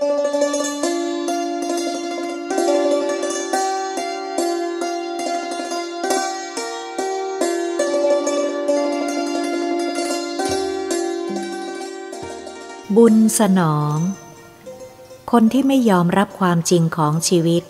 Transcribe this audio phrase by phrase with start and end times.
[0.00, 0.10] ุญ
[13.38, 13.98] สนอง
[15.32, 17.62] คนที่ไม่ยอมรับความจริงของชีวิต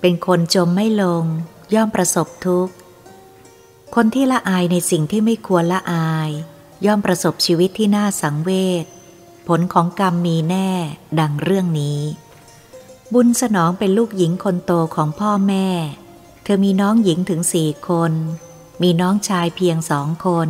[0.00, 1.24] เป็นคนจมไม่ลง
[1.74, 2.74] ย่อมประสบทุกข์
[3.94, 6.30] คนที่ละอายในสิ่งที่ไม่ควรละอาย
[6.86, 8.50] ย่อมประสบชีวิตที่น่าสังเว
[8.84, 8.86] ช
[9.48, 10.70] ผลของกรรมมีแน่
[11.20, 12.00] ดังเรื่องนี้
[13.12, 15.68] บุญสนองเป็นลูกหญิงคนโตของพ่อแม่
[16.42, 18.12] เธอมีน้องหญิงถึงสี่คน
[18.82, 20.48] มีน้องชายเพียงสองคน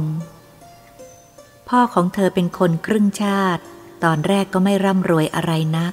[1.69, 3.62] พ่อของเธอเป็นคนครึ่งชาติ
[4.05, 5.92] ตอนแรกก็ไม่ร่ำรวยอะไรนัก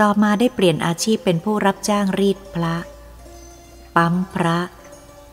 [0.00, 2.76] ต่อมาได้เปลี่ยนอาชีพเป็นผู้รับจ้างรีดพระ
[3.96, 4.58] ปั๊มพระ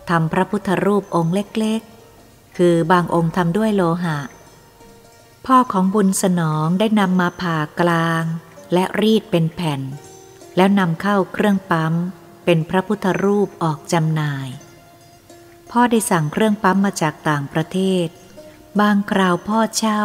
[0.09, 4.17] ทำพระพุทธรูปองค์เล็กๆ คือบางองค์ทำด้วยโลหะ
[5.47, 8.23] พ่อของบุญสนองได้นำมาผ่ากลาง
[8.73, 9.81] และรีดเป็นแผ่น
[10.55, 11.93] แล้วนำเข้าเครื่องปั๊ม
[12.45, 14.47] เป็นพระพุทธรูปออกจำหน่าย
[15.71, 18.07] พ่อได้สั่งเครื่องปั๊มมาจากต่างประเทศ
[18.79, 20.03] บางคราวพ่อเช่า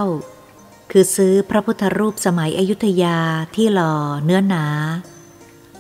[0.91, 3.19] คือซื้อพระพุทธรูปสมัยอยุธยา
[3.55, 3.95] ที่หล่อ
[4.25, 4.67] เนื้อหนา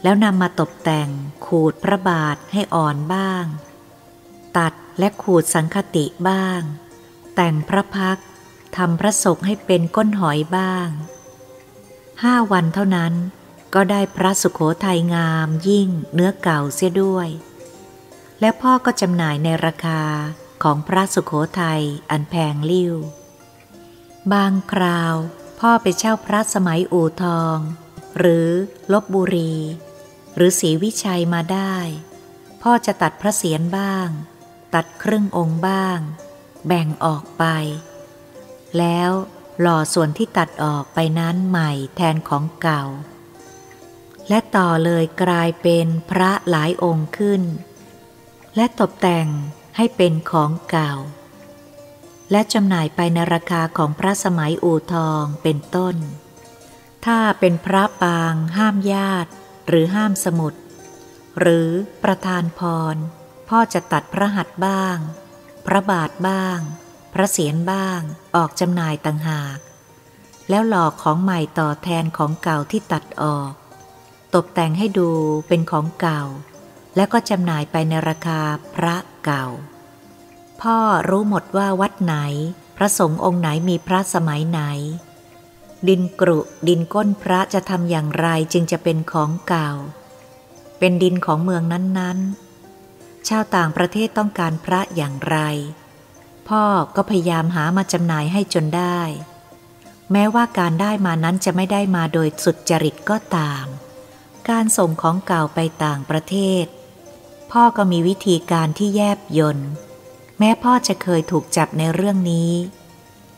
[0.03, 1.09] แล้วนำมาตกแต่ง
[1.47, 3.45] ขูดพระบาทให้อ่อนบ้าง
[4.57, 6.61] ตัดและขูดสังคติบ้าง
[7.35, 8.19] แต่งพระพัก
[8.77, 10.89] ทำพระศกให้เป็นก้นหอยบ้าง
[12.23, 13.15] ห้าวันเท่านั้น
[13.75, 17.29] ก็ได้พระสุขโขทัยงามยิ่งเนื้อเก่าเสียด้วย
[18.41, 20.03] และพ่อก็จำหน่ายในราคา
[20.63, 22.95] ของพระสุขโขทัยอันแพงลิ้ว
[24.33, 25.15] บางคราว
[25.61, 27.59] พ่อไปเช่าพระสมัยอู่ทอง
[28.19, 28.49] หรือ
[28.93, 29.55] ลบบุรี
[30.35, 31.77] หรือศรีวิชัยมาได้
[32.63, 34.09] พ่อจะตัดพระเศียรบ้าง
[34.75, 35.99] ตัดครึ่งองค์บ้าง
[36.67, 37.45] แบ่งออกไป
[38.79, 39.11] แล้ว
[39.61, 42.85] หล่อส่วนที่ตัดออกไปนั้นใหม่แทนของเก่า
[44.29, 47.43] และต่อเลยกลายเป็นพระหลายองค์ขึ้น
[48.57, 49.29] และตกแต่ง
[49.77, 50.93] ให้เป็นของเก่า
[52.31, 55.97] และจำหน่ายไปในราคาของพระสมัยอู่ทองเป็นต้น
[57.07, 59.31] ถ้าเป็นพระปาง ห้ามญาติ
[59.67, 60.55] หรือห้ามสมุด
[61.39, 61.69] หรือ
[62.05, 62.61] ประธานพ
[62.95, 62.97] ร
[63.49, 64.99] พ่อจะตัดพระหัตถ์บ้าง
[65.67, 66.59] พระบาทบ้าง
[67.19, 68.01] พระเศียรบ้าง
[68.37, 69.59] ออกจำหน่ายต่างหาก
[70.49, 73.53] แล้วหลอกของใหม่ต่อแทนของเก่าที่ตัดออก
[74.35, 75.11] ตกแต่งให้ดู
[75.49, 76.23] เป็นของเก่า
[76.97, 78.41] แล้วก็จำหน่ายไปในราคา
[78.75, 78.95] พระ
[79.25, 79.47] เก่า
[80.61, 80.79] พ่อ
[81.09, 82.17] รู้หมดว่าวัดไหน
[82.77, 84.61] พระสงฆ์องค์ไหนมีพระสมัยไหน
[85.89, 86.39] ดินกรุ
[86.69, 89.71] ดินก้นพระจะทำอย่างไรจึงจะเป็นของเก่า
[90.79, 95.39] เป็นดินของเมืองนั้นๆชาวต่างประเทศต้องการพระอย่างไร
[96.49, 96.65] พ่อ
[96.97, 99.01] ก็พยายามหามาจำหน่ายให้จนได้
[100.13, 103.65] แม้ว่าการได้มานั้นจะไม่ได้มาโดยสุดจริตก็ตาม
[104.51, 106.67] การส่งของเก่าไปต่างประเทศ
[107.53, 109.71] พ่อก็มีวิธีการที่แยบยนต์
[110.39, 112.53] แม้พ่อจะเคยถูกจับในเรื่องนี้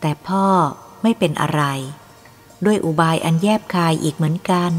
[0.00, 0.46] แต่พ่อ
[1.02, 1.62] ไม่เป็นอะไร
[2.64, 4.72] ด้วยอุบายอันแยบคายอีกเหมือนกัน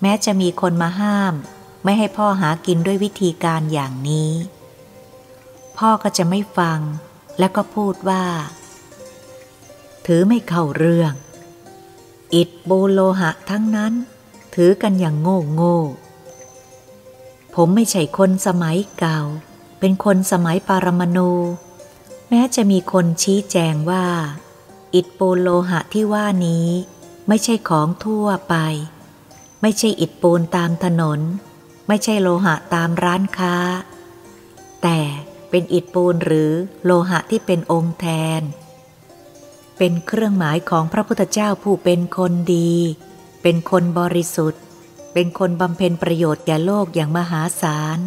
[0.00, 1.34] แม้จะมีคนมาห้าม
[1.84, 4.32] ไม่ให้พ่อหากินด้วยวิธีการอย่างนี้
[5.78, 6.80] พ่อก็จะไม่ฟัง
[7.38, 8.24] แล้วก็พูดว่า
[10.06, 11.12] ถือไม่เข้าเรื่อง
[12.34, 13.92] อิดโบโลหะทั้งนั้น
[14.54, 15.78] ถือกันอย่างโง่โง่
[17.54, 19.20] ผมไม่ใช่คนสมัยเก่า
[19.80, 21.32] เป็นคนสมัยปารมาณู
[22.28, 24.06] แม้จะมีคนชี้แจงว่า
[24.94, 26.68] อิฐปูโลหะที่ว่านี้
[27.28, 28.54] ไม่ใช่ของทั่วไป
[29.62, 31.20] ไม่ใช่อิฐปูนตามถนน
[31.88, 33.56] ไม่ใช่โลหะตามร้านค้า
[34.82, 34.98] แต่
[35.56, 36.52] เป็นอิฐปูนหรือ
[36.84, 38.06] โลหะที่เป็นองค์แท
[38.40, 38.42] น
[39.78, 42.74] เป็นเครื่องหมายของพระพุทธเจ้าผู้เป็นคนดี
[43.42, 44.62] เป็นคนบริสุทธิ์
[45.14, 47.98] เป็นคนบำเพ็ญประโยชน์แก่โลกอย่างมหาศาล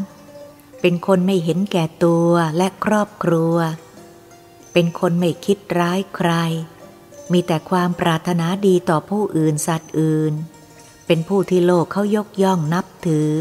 [0.81, 3.55] เป็นคนไม่เห็นแก่ตัวและครอบครัว
[4.73, 6.31] เป็นคนไม่คิดร้ายใคร
[7.31, 10.33] มีแต่ความปรารถนาดีต่อผู้อื่นสัตว์อื่น
[11.05, 13.31] เป็นผู้ที่โลกเขายกย่องนับถือ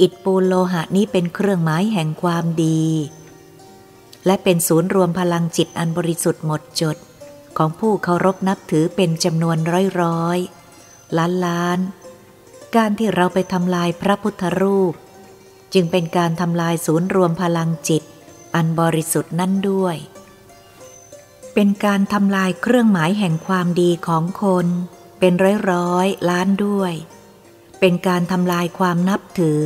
[0.00, 2.84] อิฐปูนโลหะนี้เป็นเครื่องหมายแห่งความดี
[4.26, 6.96] และเป็นศูนย์รวมพลังจิตอันบริสุทธิ์หมดจด
[7.56, 10.38] ของผู้เคารพนับถือเป็นจำนวนร้อยร้อย
[11.16, 11.78] ล้านล้าน
[12.76, 14.94] การที่เราไปทำลายพระพุทธรูป
[15.74, 18.02] จึงเป็นการทำลายศูนย์รวมพลังจิต
[18.54, 19.96] อันบริสุทธิ์นั่นด้วย
[21.54, 24.66] เป็นการทำลายเครื่องหมายแห่งความดีของคน
[25.20, 26.92] เป็นร้อยร้อยล้านด้วย
[27.80, 29.64] เป็นการทำลายความนับถือ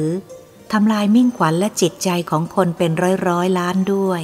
[0.73, 4.23] ทำลายมิ่งขวัญและจิตใจของคนเป็นร้อยร้อยล้านด้วย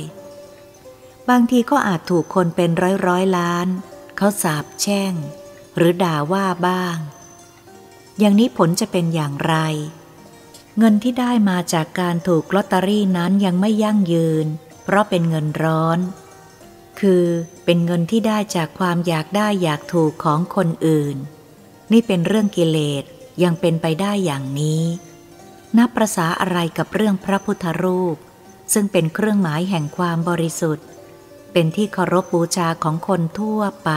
[1.29, 3.67] บางทีก็อาจถูกคนเป็นร้อยร้อยล้าน
[4.17, 5.13] เขาสาบแช่ง
[5.77, 6.97] หรือด่าว่าบ้าง
[8.19, 9.55] อย่างนี้ผลจะเป็นอย่างไร
[10.79, 14.47] เงินที่ได้มาจากการถูกลอตเตอรี่นั้นยังไม่ยั่งยืน
[14.85, 15.99] เพราะเป็นเงินร้อน
[17.01, 17.25] คือ
[17.65, 21.17] เป็นเงินที่ได้จากความอยากได้อยากถูกของคนอื่น
[21.93, 23.05] นี่เป็นเรื่องกิเลส
[23.43, 24.83] ยังเป็นไปได้อย่างนี้
[25.79, 28.17] นับประษาอะไรกับเรื่องพระพุทธรูป
[28.73, 30.87] ซึ่งเป็นเครื่องหมายแห่งความบริสุทธิ์
[31.53, 33.91] เป็นที่เคารพบูชาของคนทั่วไป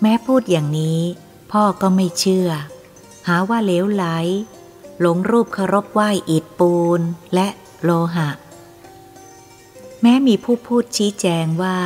[0.00, 1.00] แม้พูดอย่างนี้
[1.52, 2.50] พ่อก็ไม่เชื่อ
[3.28, 4.04] หาว่าเลวไหล
[5.00, 7.00] หลงรูปเคารพไหว้อิฐปูน
[7.34, 7.48] และ
[7.82, 8.30] โลหะ
[10.02, 11.78] แม้มีผู้พูดชี้แจงว่า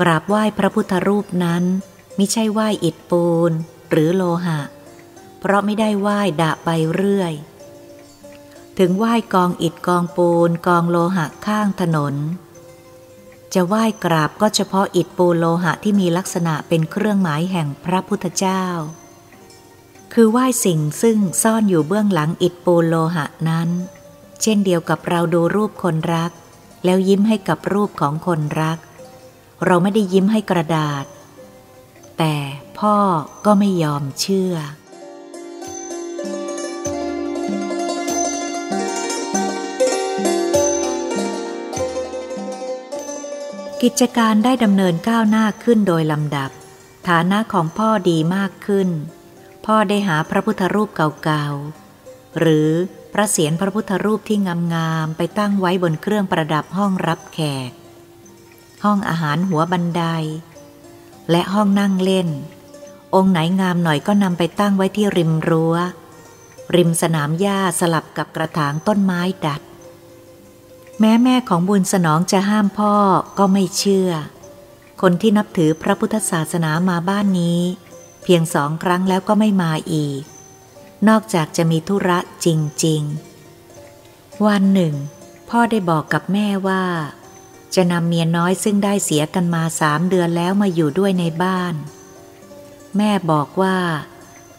[0.00, 1.64] กราบไหว้พระพุทธรูปนั้น
[2.16, 3.52] ไม่ใช่ไหว้อิฐปูน
[3.90, 4.60] หรือโลหะ
[5.40, 7.32] เพราะไม่ได้ไหว้ดะไปเรื่อย
[8.78, 12.14] ถึงไหว้กองอิฐกองปูนกองโลหะข้างถนน
[13.54, 18.64] จะไหว้กราบก็เฉพาะอิฐปูนโลหะที่มีลักษณะเป็นเครื่องหมายแห่งพระพุทธเจ้า
[20.12, 23.68] คือไหว้สิ่งซึ่งซ่อนอยู่เบื้องหลังอิฐปูนโลหะนั้น
[24.42, 26.30] เช่นเดียวกับเราดูรูปคนรัก
[26.84, 28.78] แล้วยิ้มให้กับรูปของคนรัก
[29.66, 31.04] เราไม่ได้ยิ้มให้กระดาษ
[32.18, 32.34] แต่
[32.78, 32.96] พ่อ
[33.44, 34.54] ก็ไม่ยอมเชื่อ
[43.82, 46.50] กิจการได้ดำเนินก้าวหน้าขึ้นโดยลำดับ
[47.08, 48.88] ฐานะของพ่อดีมากขึ้น
[49.66, 52.70] พ่อได้หาพระพุทธรูปเก่าๆ หรือ
[53.12, 54.38] พระเศียรพระพุทธรูปที่
[54.74, 57.38] งามๆ ไปตั้งไว้บนเครื่องประดับห้องรับแข
[57.68, 57.70] ก
[58.84, 60.02] ห้องอาหารหัวบันได
[61.30, 62.28] และห้องนั่งเล่น
[63.14, 65.76] องค์ไหนงามหน่อยก็นำไปตั้งไว้ที่ริมรัว้ว
[66.76, 69.62] ริมสนามหญ้าสลับกับกระถางต้นไม้ดัด
[71.00, 72.94] แม้แม่ของบุญสนองจะห้ามพ่อ
[73.38, 74.10] ก็ไม่เชื่อ
[75.00, 77.60] คนที่นับถือพระพุทธศาสนามาบ้านนี้
[78.22, 80.22] เพียงสองครั้งแล้วก็ไม่มาอีก
[81.08, 82.46] นอกจากจะมีธุระจ
[82.84, 83.02] ริง
[83.74, 84.94] ๆ วันหนึ่ง
[85.50, 86.84] พ่อได้บอกกับแม่ว่า
[87.74, 91.74] จะนำเมียน้อยซึ่งได้เสียกันมาสามเดือนแล้วมาอยู่ด้วยในบ้าน
[92.96, 93.76] แม่บอกว่า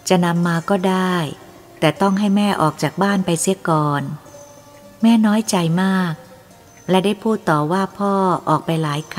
[0.10, 1.16] จะนำมาก็ได้
[1.80, 4.04] แต่ต้องให้แม่ออกจากบ้านไปเสียก่อน
[5.02, 6.14] แม่น้อยใจมาก
[6.90, 8.14] และได้พูดต่อว่าพ่อ
[8.50, 9.18] ออกไปหลายค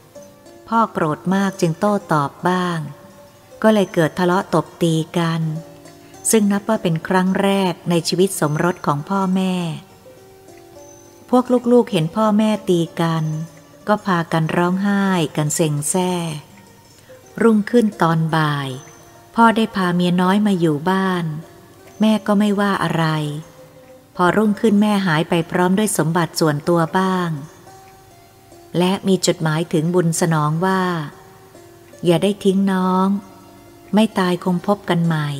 [0.00, 2.78] ำ พ่อโกรธมากจึงโต้ตอบบ้าง
[3.62, 5.42] ก็เลยเกิดทะเลาะตบตีกัน
[6.30, 9.54] ซึ่งนับว่าเป็นครั้งแรกในชีวิตสมรสของพ่อแม่
[11.30, 13.24] พวกลูกๆเห็นพ่อแม่ตีกัน
[13.88, 15.04] ก็พากันร้องไห้
[15.36, 16.12] กันเซ็งแซ่
[17.42, 18.68] รุ่งขึ้นตอนบ่าย
[19.36, 21.24] พ่อได้พาเมียน้อยมาอยู่บ้าน
[22.00, 23.04] แม่ก็ไม่ว่าอะไร
[24.22, 27.30] อรุ่งขึ้นแม่หายไปพร้อมด้วยสมบัติส่วนตัวบ้าง
[28.78, 30.82] และมีจดหมายถึงบุญสนองว่า
[32.04, 33.06] อย่าได้ทิ้งน้อง
[33.94, 35.30] ไม่ตายคงพบกันใหม่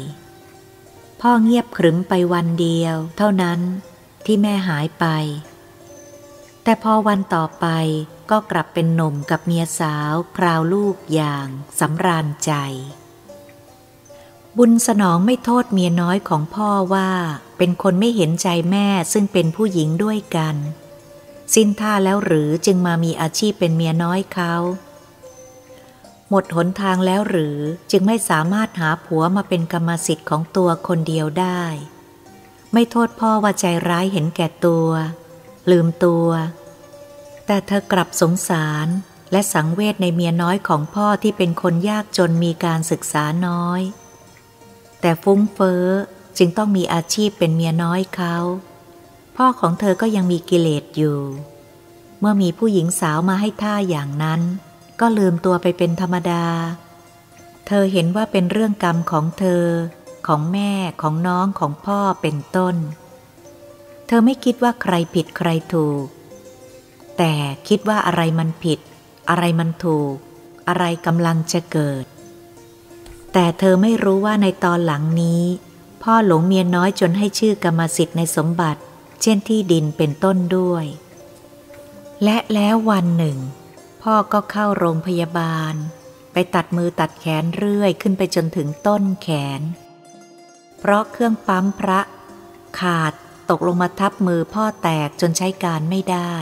[1.21, 3.61] พ่อเงียบขรึมไปวันเดียว เท่านั้น
[4.25, 5.07] ที่แม่หายไป
[6.63, 7.67] แต่พอวันต่อไป
[8.31, 11.47] ก็กลับเป็นหนุ่มกับเมียสาว คราวลูกอย่าง
[11.81, 12.53] สำราญใจ
[14.59, 17.11] บุญสนองไม่โทษเมียน้อยของพ่อว่า
[17.59, 20.57] เป็นคนไม่เห็นใจแม่ซึ่งเป็นผู้หญิงด้วยกัน
[21.55, 24.55] สิ้นท่าแล้วหรือจึงมามีอาชีพเป็นเมียน้อยเขา
[26.29, 27.59] หมดหนทางแล้วหรือ
[27.91, 31.63] จึงไม่สามารถหาผัวมาเป็นกรรมสิทธิ์ของตัวคนเดียวได้
[32.73, 34.89] ไม่โทษพ่อว่าใจร้ายเห็นแก่ตัว
[35.71, 36.29] ลืมตัว
[37.47, 38.87] แต่เธอกลับสงสาร
[39.33, 43.83] และสังเวชในเมียน้อยของพ่อที่เป็นคนยากจนมีการศึกษาน้อย
[45.01, 45.85] แต่ฟุ้งเฟ้อ
[46.39, 48.37] จึงต้องมีอาชีพเป็นเมียน้อยเขา
[49.37, 51.19] พ่อของเธอก็ยังมีกิเลสอยู่
[52.21, 54.41] เมื่อมีผู้หญิงสาวมาให้ท่าอย่างนั้น
[55.01, 56.45] ก็ลืมตัวไปเป็นธรรมดา
[57.67, 59.65] เธอเห็นว่าเป็นเรื่องกรรมของเธอ
[60.27, 62.77] ของแม่ของน้องของพ่อเป็นต้น
[64.07, 66.05] เธอไม่คิดว่าใครผิดใครถูก
[67.19, 67.33] แต่
[67.69, 68.79] คิดว่าอะไรมันผิด
[69.31, 70.15] อะไรมันถูก
[70.69, 72.05] อะไรกำลังจะเกิด
[73.33, 75.45] แต่เธอไม่รู้ว่าในตอนหลังนี้
[76.03, 78.81] พ่อหลงเมียน้อยจนให้ชื่อกรรมสิทธิ์ในสมบัติ
[79.23, 80.85] เช่นที่ดินเป็นต้นด้วย
[82.25, 83.39] และแล้ววันหนึ่ง
[84.03, 85.75] พ่อก็เข้าโรงพยาบาล
[86.33, 89.61] ไปตัดมือตัดแขนเรื่อยขึ้นไปจนถึงต้นแขน
[90.79, 92.01] เพราะเครื่องปั๊มพระ
[92.81, 93.13] ขาด
[93.51, 96.35] ตกลงมาทับมือพ่อแตกจนใช้การไม่ได้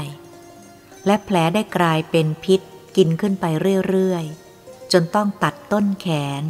[1.07, 2.61] และแผลได้กลายเป็นพิษ
[2.97, 3.45] กินขึ้นไป
[3.89, 6.07] เรื่อยๆ จนต้องตัดต้นแข
[6.43, 6.45] น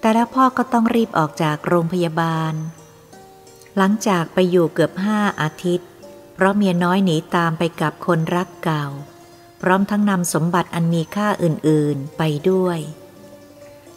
[0.00, 2.54] แต่แล้วพ่อก็ต้องรีบออกจากโรงพยาบาล
[3.76, 5.88] หลังจากไปอยู่เกือบห้าอาทิตย์
[6.34, 8.86] เพราะเมียน้อยหนีตามไปกับคนรักเก่า
[9.60, 12.78] พร้อมทั้งนำสมบัติอันมีค่าอื่นๆไปด้วย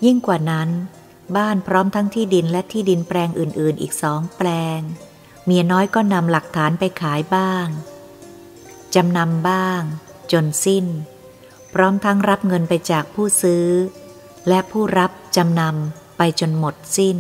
[0.05, 0.69] ยิ่งกว่านั้น
[1.37, 4.79] บ้านพร้อมทั้งที่ดินและที่ดินแปลงอื่นๆ อีกสองแปลง
[5.45, 7.67] เมียน้อยก็นำหลักฐานไปขายบ้าง
[8.95, 9.81] จำนำบ้าง
[10.31, 10.85] จนสิ้น
[11.73, 13.67] พร้อมทั้งรับเงินไปจากผู้ซื้อ
[14.47, 17.17] และผู้รับ จำนำไปจนหมดสิ้น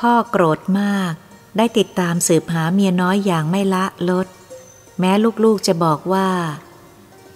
[0.00, 1.12] พ่อโกรธมาก
[1.56, 4.26] ได้ติดตามสืบหาเมียน้อยอย่างไม่ละลด
[4.98, 5.12] แม้
[5.44, 6.28] ลูกๆจะบอกว่า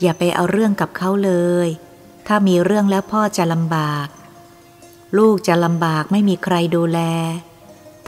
[0.00, 1.32] อย่าไปเอาเรื่องกับเขาเล
[1.66, 1.68] ย
[2.26, 4.08] ถ้ามีเรื่องแล้วพ่อจะลำบาก
[5.18, 7.00] ลูกจะลำบากไม่มีใครดูแล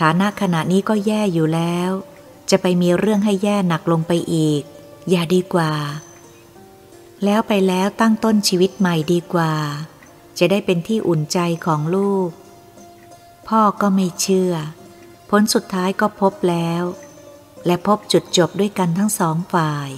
[0.00, 1.90] ฐานะขณะนี้ก็แย่อยู่แล้ว
[2.50, 4.62] จะไปมีเรื่องให้แย่หนักลงไปอีก
[5.10, 5.72] อย่าดีกว่า
[7.24, 9.52] แล้วไปแล้วตั้งต้นชีวิตใหม่ดีกว่า
[10.38, 12.30] จะได้เป็นที่อุ่นใจของลูก
[13.48, 14.54] พ่อก็ไม่เชื่อ
[15.30, 16.82] ผลสุดท้ายก็พบแล้ว
[17.66, 19.90] และพบจุดจบด้วยกันทั้งสองฝ่าย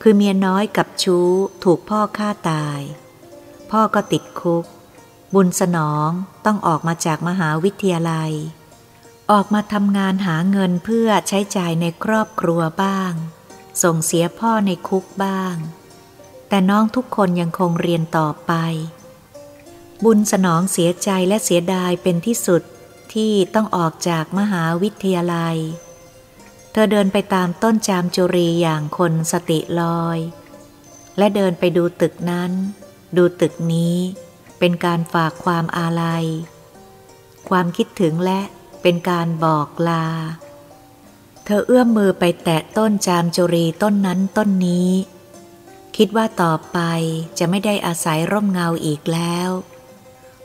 [0.00, 1.30] คือเมียน้อยกับชู้
[1.64, 2.80] ถูกพ่อฆ่าตาย
[3.70, 4.64] พ่อก็ติดคุก
[5.34, 6.10] บุญสนอง
[6.44, 8.32] ต้องออกมาจากมหาวิทยาลัย
[9.30, 13.12] ออกมาทำงานหาเงินเพื่อใช้จ่ายในครอบครัวบ้าง
[13.82, 15.54] ส่งเสียพ่อในคุกบ้าง
[16.48, 18.52] แต่น้องทุกคนยังคงเรียนต่อไป
[20.04, 22.62] บุญสนองเสียใจและเสียดายเป็นที่สุด
[23.14, 25.56] ที่ต้องออกจากมหาวิทยาลัย
[26.72, 30.18] เธอเดินไปตามต้นจามจุรีอย่างคนสติลอย
[31.18, 32.52] และเดินไปดูตึกนั้น
[33.16, 33.96] ดูตึกนี้
[34.58, 36.24] เป็นการฝากความอาลัย
[37.48, 38.40] ความคิดถึงและ
[38.82, 40.06] เป็นการบอกลา
[41.44, 44.90] เธอเอื้อมมือไปแตะต้นจามจุรีต้นนั้นต้นนี้
[45.96, 46.78] คิดว่าต่อไป
[47.38, 49.50] จะไม่ได้อาศัยร่มเงาอีกแล้ว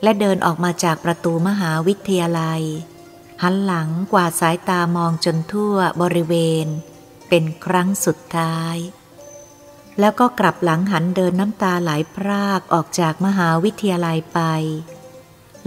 [0.04, 2.62] และเดินออกมาจากประตูมหาวิทยาลัย
[3.42, 6.34] หันหลังกวาดสายตามองจนทั่วบริเว
[6.64, 6.66] ณ
[7.28, 8.76] เป็นครั้งสุดท้าย
[10.00, 14.40] แล้วก็กลับหลังหันเดินน้ำตาไหลพรากออกจากมหาวิทยาลัยไป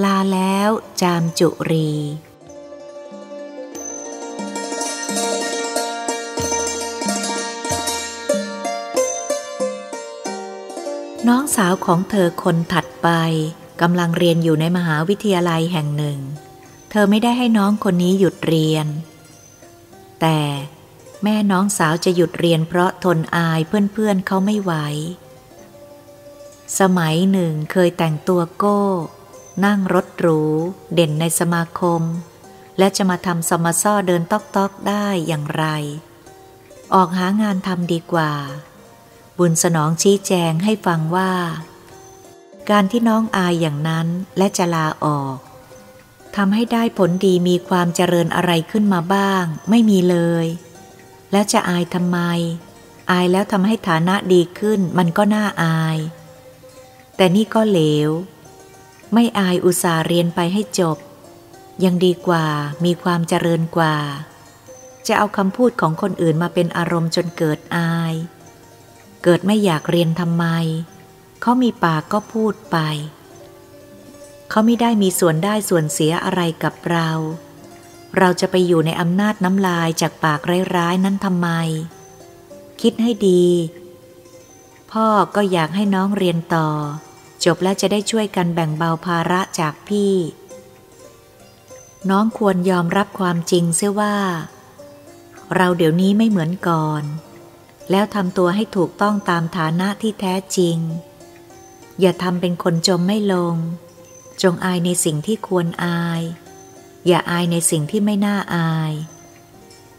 [0.03, 0.69] ลาแล้ว
[1.01, 1.91] จามจุรี
[11.27, 13.09] น้องสาวของเธอคนถัดไป
[13.81, 16.19] กำลังเรียนอยู่ในมหาวิทยาลัยแห่งหนึ่ง
[16.89, 18.87] เธอไม่ได้ให้น้องคนนี้หยุดเรียน
[20.21, 20.39] แต่
[21.23, 24.73] แม่น้องสาวจะหยุดเรียนเพราะทนอายเพื่อนๆเเขาไม่ไหว
[26.79, 28.81] สมัยหนึ่งเคยแต่งตัวโก้
[29.65, 30.41] นั่งรถหรู
[30.93, 32.01] เด่นในสมาคม
[32.77, 35.65] และจะมาทำสมซ่อเดินตอกๆได้อย่างไร
[36.93, 38.31] ออกหางานทำดีกว่า
[39.37, 41.31] บุญสนองชี้แจงให้ฟังว่า
[42.69, 44.07] การที่น้องอายอย่างนั้น
[44.37, 45.37] และจะลาออก
[46.35, 50.45] ทำให้ได้ผลดีมีความเจริญอะไรขึ้นมาบ้าง ไม่มีเลย
[51.31, 52.19] แล้วจะอายทำไม
[53.11, 55.97] อายแล้วทำให้ฐานะดีขึ้นมันก็น่าอาย
[57.15, 58.09] แต่นี่ก็เหลว
[59.13, 60.97] ไม่อายอุตส่าห์เรียนไปให้จบ
[61.83, 62.45] ยังดีกว่า
[62.85, 63.97] มีความเจริญกว่า
[65.07, 68.13] จะเอาคำพูดของคนอื่นมาเป็นอารมณ์จนเกิดอาย
[69.23, 70.45] เกิดไม่อยากเรียนทำไม
[71.41, 72.77] เขามีปากก็พูดไป
[74.49, 77.09] เขาไม่ได้มีส่วนได้ส่วนเสียอะไรกับเรา
[78.17, 80.39] เราจะไปอยู่ในอำนาจน้ำลายจากปาก
[80.75, 81.49] ร้ายๆนั้นทำไม
[82.81, 83.45] คิดให้ดี
[84.91, 86.69] พ่อก็อยากให้น้องเรียนต่อ
[87.45, 90.13] จบแล้วจะได้ช่วยกันแบ่งเบาภาระจากพี่
[92.09, 94.15] น้องควรยอมรับความจริงเสียว่า
[95.55, 97.03] เราเดี๋ยวนี้ไม่เหมือนก่อน
[97.91, 100.77] แล้วทำตัวให้ถูกต้องตามฐานะที่แท้จริง
[101.99, 103.55] อย่าทำเป็นคนจมไม่ลง
[104.41, 106.21] จงอายในสิ่งที่ควรอาย
[107.07, 108.93] อย่าอายในสิ่งที่ไม่น่าอาย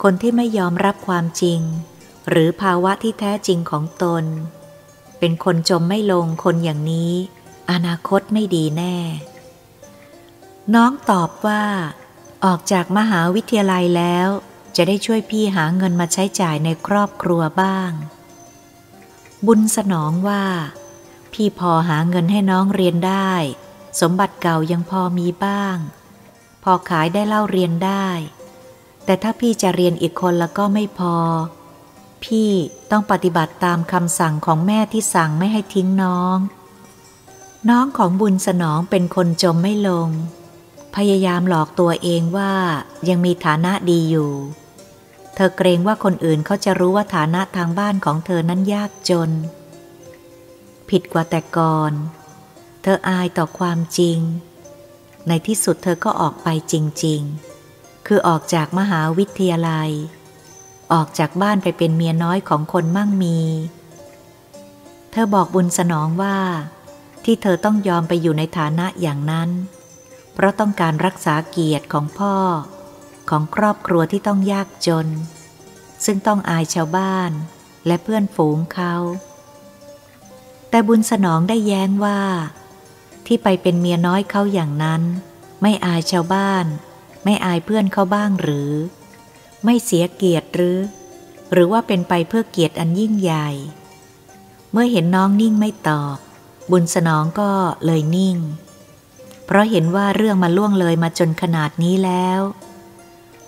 [0.03, 1.61] คนที่ไม่ยอมรับความจริง
[2.29, 4.25] หรือภาวะที่แท้จริงของตน
[5.19, 7.13] เป็นคนจมไม่ลงคนอย่างนี้
[7.71, 8.97] อนาคตไม่ดีแน่
[10.75, 11.65] น้องตอบว่า
[12.45, 14.29] ออกจากมหาวิทยาลัยแล้ว
[14.77, 17.91] จะได้ช่วยพี่หาเงินมาใช้จ่ายในครอบครัวบ้าง
[19.47, 20.45] บุญสนองว่า
[21.35, 23.33] พี่พอหาเงินให้น้องเรียนได้
[24.01, 25.77] สมบัติเก่ายังพอมีบ้าง
[26.63, 28.09] พอขายได้เล่าเรียนได้
[29.05, 31.17] แต่ถ้าพี่จะเรียนอีกคนแล้วก็ไม่พอ
[32.25, 32.51] พี่
[32.91, 36.39] ต้องปฏิบัติตามคำสั่งของแม่ที่สั่งไม่ให้ทิ้งน้อง
[37.71, 40.09] น้องของบุญสนองเป็นคนจมไม่ลง
[40.97, 42.53] พยายามหลอกตัวเองว่า
[43.09, 44.33] ยังมีฐานะดีอยู่
[45.35, 49.31] เธอเกรงว่าคนอื่นเขาจะรู้ว่าฐานะทางบ้านของเธอนั้นยากจน
[50.91, 51.93] ผิดกว่าแต่ก่อน
[52.83, 54.19] เธออายต่อความจริง
[55.29, 57.21] ในที่สุดเธอก็ออกไปจริง
[57.65, 59.91] ๆ คือออกจากมหาวิทยาลัย
[60.93, 63.41] ออกจากบ้านไปเป็นเมียน้อยของคนมั่งมี
[65.11, 66.39] เธอบอกบุญสนองว่า
[67.25, 69.51] ที่เธอต้องยอมไปอยู่ในฐานะอย่างนั้น
[70.35, 72.37] เพราะต้องการรักษาเกียรติของพ่อ
[73.31, 75.09] ของครอบครัวที่ต้องยากจน
[76.05, 77.31] ซึ่งต้องอายชาวบ้าน
[77.87, 78.95] และเพื่อนฝูงเขา
[80.71, 82.21] แต่บุญสนองได้แย้งว่า
[83.27, 85.03] ที่ไปเป็นเมียน้อยเขาอย่างนั้น
[85.63, 86.67] ไม่อายชาวบ้าน
[87.25, 88.73] ไม่อายเพื่อนเขาบ้างหรือ
[89.65, 90.79] ไม่เสียเกียรติหรือ
[91.53, 93.49] หรือว่าเป็นไปเพื่อเกียรติอันยิ่งใหญ่
[94.73, 96.17] เมื่อเห็นน้องนิ่งไม่ตอบ
[96.71, 97.51] บุญสนองก็
[97.85, 98.37] เลยนิ่ง
[99.47, 102.41] เพราะเห็นว่าเรื่องมาล่วงเลยมาจนขนาดนี้แล้ว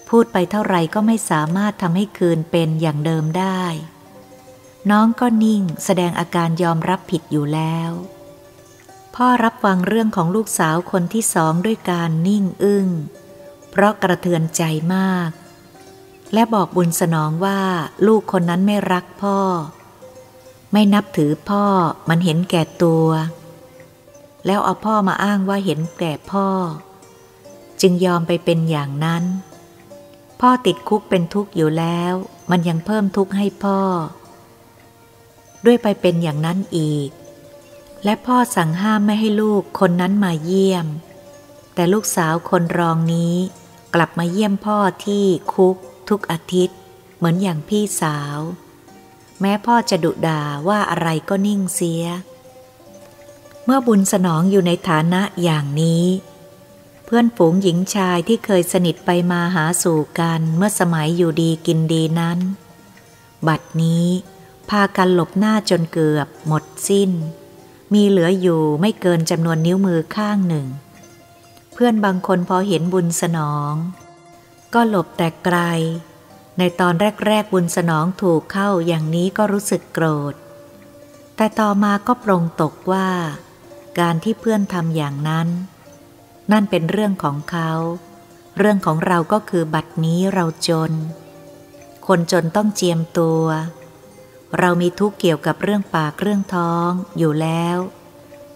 [0.08, 3.62] พูดไปเท่าไหร่ก็ไม่สามารถทำให้คืนเป็นอย่างเดิมได้
[4.90, 7.90] น้องก็นิ่งแสดงอาการยอมรับผิดอยู่แล้ว
[9.14, 12.88] พ่อรับฟังเรื่องของลูกสาวคนที่สองด้วยการนิ่งอึง้ง
[13.70, 14.62] เพราะกระเทือนใจ
[14.94, 15.30] มาก
[16.32, 17.60] และบอกบุญสนองว่า
[18.06, 19.38] ลูกคนนั้นไม่รักพ่อ
[20.72, 21.64] ไม่นับถือพ่อ
[22.08, 23.08] มันเห็นแก่ตัว
[24.46, 26.48] แล้วเอาพ่อมาอ้างว่าเห็นแก่พ่อ
[27.80, 29.24] จึงยอมไปเป็นอย่างนั้น
[30.40, 32.14] พ่อติดคุกเป็นทุกข์อยู่แล้ว
[32.50, 33.80] มันยังเพิ่มทุกข์ให้พ่อ
[35.64, 37.08] ด้วยไปเป็นอย่างนั้นอีก
[38.04, 40.86] และพ่อสั่งห้ามไม่ให้ลูกคนนั้นมาเยี่ยม
[41.74, 43.34] แต่ลูกสาวคนรองนี้
[43.94, 45.76] กลับมาเยี่ยมพ่อที่คุก
[46.08, 46.76] ทุกอาทิตย์
[47.16, 48.38] เหมือนอย่างพี่สาว
[49.40, 52.04] แม้พ่อจะดุด่าว่าอะไรก็นิ่งเสีย
[53.64, 56.04] เมื่อบุญสนองอยู่ในฐานะอย่างนี้
[57.04, 62.38] เพื่อนฝูงหญิงชายที่เคยสนิทไปมาหาสู่กันเมื่อสมัยอยู่ดีกินดีนั้น
[63.46, 64.06] บัดนี้
[64.70, 67.10] พากันหลบหน้าจนเกือบ หมดสิ้น
[67.94, 70.66] มีเหลืออยู่ไม่เกินจำนวนนิ้วมือข้างหนึ่ง
[71.72, 73.72] เพื่อนบางคนพอเห็นบุญสนอง
[74.74, 75.58] ก็หลบแต่ไกล
[76.58, 76.94] ในตอน
[77.26, 80.34] แรก ๆ บุญสนองถูกเข้าอย่างนี้ก็รู้สึกโกรธ
[81.36, 83.08] แต่ต่อมาก็ปรงตกว่า
[84.00, 85.48] การที่เพื่อนทำอย่างนั้น
[86.52, 87.72] นั่นเป็นเรื่องของเขา
[88.58, 90.92] เรื่องของเราก็คือบัดนี้เราจน
[92.06, 93.44] คนจนต้องเจียมตัว
[94.58, 97.78] เรามีทุกเกี่ยวกับเรื่องปากเรื่องท้องอยู่แล้ว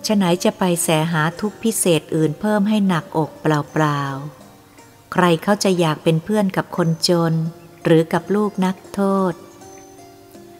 [0.06, 7.32] ฉะไหนจะไปแสหาทุกพิเศษอื่นเพิ่มให้หนักอกเปล่าๆ ใครเขาจะอยากเป็นเพื่อนกับคนจน
[7.84, 9.32] หรือกับลูกนักโทษ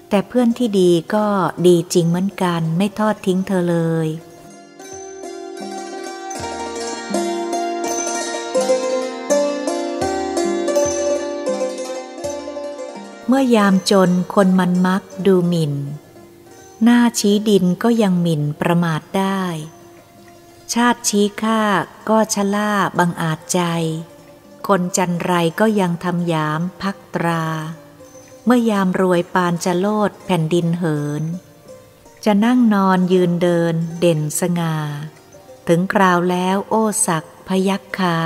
[0.09, 1.27] แต่เพื่อนที่ดีก็
[1.66, 4.09] ดีจริงเหมือนกันไม่ทอดทิ้งเธอเลย
[13.29, 15.75] เมื่อยามจนคนมันมักดูหมิน่น
[16.83, 19.43] หน้าชี้ดินก็ยังหมิ่นประมาทได้
[20.73, 21.63] ชาติชี้ข้า
[22.09, 23.61] ก็ชะล่าบังอาจใจ
[24.69, 27.45] คนจันไรก็ยังทำยามพักตรา
[28.45, 31.23] เมื่อยามรวยปานจะโลดแผ่นดินเหิน
[32.25, 34.77] จะนั่งนอนยืนเดินเด่นสง่า
[35.69, 38.19] ถึงคราวแล้วโอ้ศักพยักคา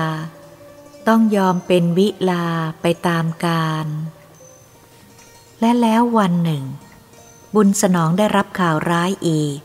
[1.09, 2.47] ต้องยอมเป็นวิลา
[2.83, 3.87] ไปตามกาล
[5.61, 6.64] และแล้ววันหนึ่ง
[7.55, 9.59] บุญสนองได้รับข่าวร้ายอีก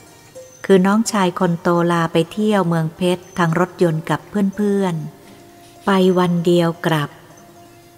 [0.65, 4.19] คือน้องชายคนโตลาไปเที่ยวเมืองเพชรทางรถยนต์กับ
[4.55, 7.09] เพื่อนๆ ไปวันเดียวกลับ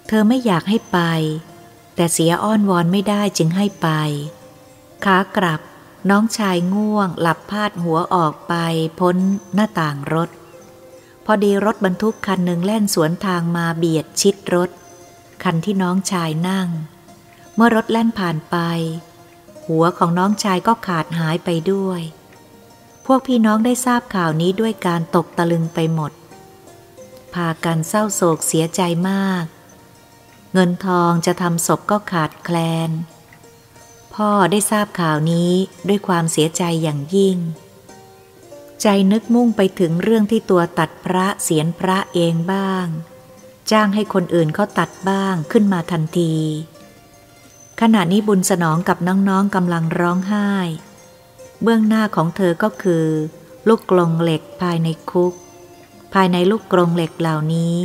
[0.07, 0.99] เธอไม่อยากให้ไป
[1.95, 3.87] แต่เสียอ้อนวอนไม่ได้จึงให้ไป
[5.05, 5.61] ขากลับ
[6.09, 8.53] น้องชายง่วง หลับพาดหัวออกไป
[8.99, 9.15] พ้น
[9.53, 10.29] หน้าต่างรถ
[11.25, 14.69] พอดีรถบรรทุกคันหนึ่งแล่นสวนทางมาเบียดชิดรถ
[15.43, 16.67] คันที่น้องชายนั่ง
[17.55, 18.57] เมื่อรถแล่นผ่านไป
[19.67, 22.01] หัวของน้องชายก็ขาดหายไปด้วย
[23.05, 26.11] พวกพี่น้องได้ทราบข่าวนี้ด้วยการตกตะลึงไปหมด
[27.33, 29.45] พากันเศร้าโศกเสียใจมาก
[30.53, 32.57] เงินทองจะทำศพก็ขาดแคล
[32.89, 32.91] น
[34.13, 35.51] พ่อได้ทราบข่าวนี้
[35.87, 37.37] ด้วยความเสียใจอย่างยิ่ง
[38.81, 42.87] ใจนึกมุ่งไปถึงเรื่องที่ตัวตัดพระเสียนพระเองบ้าง
[43.71, 46.35] จ้างให้คนอื่นเขาตัดบ้างขึ้นมาทันที
[47.81, 50.51] ขณะนี้บุญสนองกับน้องๆกำลังร้องไห้
[51.61, 53.07] เบื้องหน้าของเธอก็คือ
[53.67, 55.33] ลูกกรงเหล็กภายในคุก
[56.13, 57.77] ภายในลูกกรงเหล็กเหล่านี้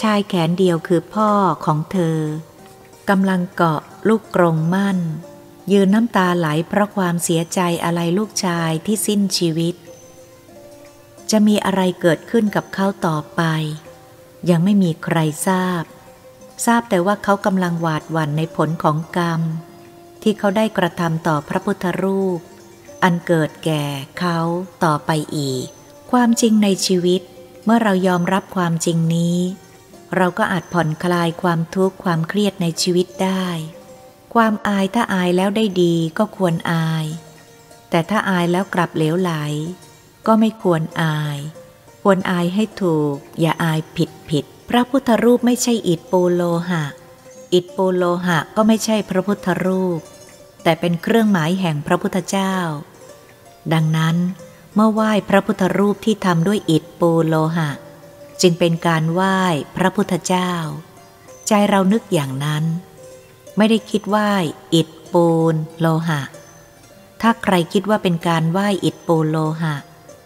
[0.00, 1.30] ชายแขนเดียวคือพ่อ
[1.64, 2.18] ของเธอ
[3.10, 4.98] กำลังเกาะลูกกรงมั่น
[5.72, 9.74] ยืนน้ำตาไหลเพราะความเสียใจอะไรลูกชายที่สิ้นชีวิต
[11.30, 13.42] จะมีอะไรเกิดขึ้นกับเขาต่อไป
[14.50, 15.82] ยังไม่มีใครทราบ
[16.64, 19.40] ทราบแต่ว่าเขากำลังหวาดหวั่นในผลของกรรม
[20.22, 22.40] ที่เขาได้กระทำต่อพระพุทธรูป
[23.02, 23.84] อันเกิดแก่
[24.18, 24.38] เขา
[24.84, 25.66] ต่อไปอีก
[26.12, 27.22] ความจริงในชีวิต
[27.64, 29.38] เมื่อเรายอมรับความจริงนี้
[30.16, 33.46] เราก็อาจผ่อนคลายความทุกข์ความเครียดในชีวิตได้
[34.34, 37.06] ความอายถ้าอายแล้วได้ดีก็ควรอาย
[37.90, 39.32] แต่ถ้าอายแล้วกลับเหลวไหล
[40.26, 41.38] ก็ไม่ควรอาย
[42.02, 46.84] ควรอายให้ถูก อย่าอายผิดผิด พระพุทธรูปไม่ใช่อิฐปูโลหะ
[47.52, 50.00] อิฐปูโลหะก็ไม่ใช่พระพุทธรูป
[50.62, 52.56] แต่เป็นเครื่องหมายแห่งพระพุทธเจ้า
[53.72, 54.16] ดังนั้น
[54.74, 57.70] เมื่อไหว้พระพุทธรูปที่ทำด้วยอิฐปูโลหะ
[58.42, 59.40] จึงเป็นการไหว้
[59.76, 60.52] พระพุทธเจ้า
[61.48, 62.64] ใจเรานึกอย่างนั้น
[63.56, 64.32] ไม่ได้คิดไหว้
[64.74, 66.20] อิฐปูนโลหะ
[67.20, 69.74] ถ้าใครคิดว่าเป็นการไหว้อิฐปูนโลหะ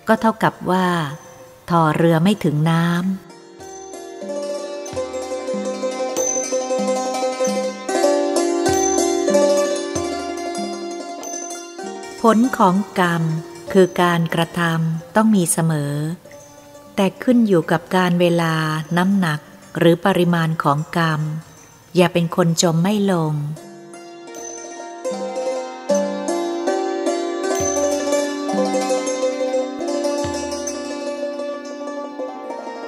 [0.09, 0.87] ก็เท่ากับว่า
[1.71, 3.34] ทอเรือไม่ถึงน้ำ
[12.29, 13.23] ผลของกรรม
[13.73, 15.95] คือการกระทำต้องมีเสมอ
[16.97, 18.55] แต่ขึ้นอยู่กับการเวลา
[18.97, 19.41] น้ำหนัก
[19.79, 21.21] หรือปริมาณของกรรม
[21.97, 23.33] อย่าเป็นคนจมไม่ลง